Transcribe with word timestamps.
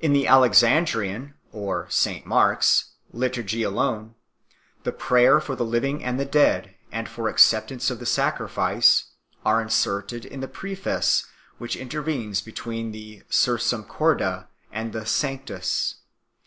In 0.00 0.14
the 0.14 0.26
Alexandrian 0.26 1.34
(St 1.90 2.24
Mark 2.24 2.58
s) 2.60 2.92
liturgy 3.12 3.62
alone, 3.62 4.14
the 4.84 4.90
prayers 4.90 5.44
for 5.44 5.54
the 5.54 5.66
living 5.66 6.02
and 6.02 6.18
the 6.18 6.24
dead, 6.24 6.76
and 6.90 7.06
for 7.06 7.28
acceptance 7.28 7.90
of 7.90 7.98
the 7.98 8.06
sacrifice, 8.06 9.10
are 9.44 9.60
inserted 9.60 10.24
in 10.24 10.40
the 10.40 10.48
Preface 10.48 11.26
which 11.58 11.76
intervenes 11.76 12.40
between 12.40 12.92
the 12.92 13.22
Sursum 13.28 13.84
Corda 13.86 14.48
and 14.72 14.94
the 14.94 15.04
Sanctus. 15.04 15.96